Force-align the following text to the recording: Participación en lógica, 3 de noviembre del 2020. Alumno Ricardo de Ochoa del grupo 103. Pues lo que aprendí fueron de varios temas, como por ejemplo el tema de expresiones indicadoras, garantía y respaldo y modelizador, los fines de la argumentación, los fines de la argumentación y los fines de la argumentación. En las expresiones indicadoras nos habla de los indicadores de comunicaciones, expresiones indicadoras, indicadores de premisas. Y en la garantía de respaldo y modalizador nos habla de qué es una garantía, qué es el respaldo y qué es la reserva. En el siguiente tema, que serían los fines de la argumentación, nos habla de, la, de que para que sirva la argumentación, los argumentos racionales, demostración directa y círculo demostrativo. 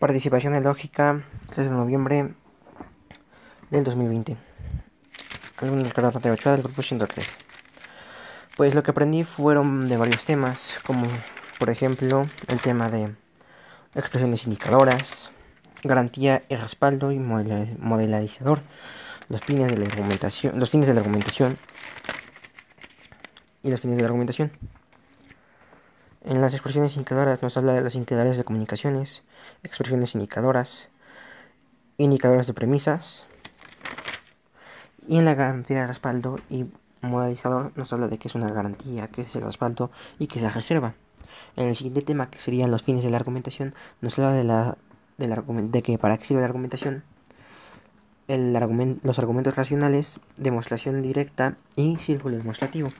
Participación 0.00 0.54
en 0.54 0.64
lógica, 0.64 1.22
3 1.50 1.68
de 1.68 1.76
noviembre 1.76 2.32
del 3.68 3.84
2020. 3.84 4.34
Alumno 5.58 5.84
Ricardo 5.84 6.18
de 6.18 6.30
Ochoa 6.30 6.52
del 6.52 6.62
grupo 6.62 6.80
103. 6.80 7.26
Pues 8.56 8.74
lo 8.74 8.82
que 8.82 8.92
aprendí 8.92 9.24
fueron 9.24 9.90
de 9.90 9.98
varios 9.98 10.24
temas, 10.24 10.80
como 10.86 11.06
por 11.58 11.68
ejemplo 11.68 12.24
el 12.48 12.62
tema 12.62 12.88
de 12.88 13.14
expresiones 13.94 14.44
indicadoras, 14.44 15.30
garantía 15.84 16.44
y 16.48 16.56
respaldo 16.56 17.12
y 17.12 17.18
modelizador, 17.18 18.62
los 19.28 19.42
fines 19.42 19.70
de 19.70 19.76
la 19.76 19.84
argumentación, 19.84 20.58
los 20.58 20.70
fines 20.70 20.88
de 20.88 20.94
la 20.94 21.00
argumentación 21.00 21.58
y 23.62 23.70
los 23.70 23.82
fines 23.82 23.98
de 23.98 24.02
la 24.02 24.06
argumentación. 24.06 24.50
En 26.22 26.42
las 26.42 26.52
expresiones 26.52 26.96
indicadoras 26.96 27.42
nos 27.42 27.56
habla 27.56 27.72
de 27.72 27.80
los 27.80 27.94
indicadores 27.94 28.36
de 28.36 28.44
comunicaciones, 28.44 29.22
expresiones 29.62 30.14
indicadoras, 30.14 30.88
indicadores 31.96 32.46
de 32.46 32.52
premisas. 32.52 33.26
Y 35.08 35.16
en 35.16 35.24
la 35.24 35.34
garantía 35.34 35.80
de 35.80 35.86
respaldo 35.86 36.38
y 36.50 36.66
modalizador 37.00 37.72
nos 37.74 37.92
habla 37.94 38.08
de 38.08 38.18
qué 38.18 38.28
es 38.28 38.34
una 38.34 38.48
garantía, 38.48 39.08
qué 39.08 39.22
es 39.22 39.34
el 39.34 39.42
respaldo 39.42 39.90
y 40.18 40.26
qué 40.26 40.38
es 40.38 40.42
la 40.42 40.50
reserva. 40.50 40.94
En 41.56 41.68
el 41.68 41.76
siguiente 41.76 42.02
tema, 42.02 42.30
que 42.30 42.38
serían 42.38 42.70
los 42.70 42.82
fines 42.82 43.02
de 43.02 43.10
la 43.10 43.16
argumentación, 43.16 43.74
nos 44.02 44.18
habla 44.18 44.32
de, 44.32 44.44
la, 44.44 44.76
de 45.16 45.82
que 45.82 45.96
para 45.96 46.18
que 46.18 46.26
sirva 46.26 46.40
la 46.40 46.46
argumentación, 46.46 47.02
los 48.28 49.18
argumentos 49.18 49.56
racionales, 49.56 50.20
demostración 50.36 51.00
directa 51.00 51.56
y 51.76 51.96
círculo 51.96 52.36
demostrativo. 52.36 52.90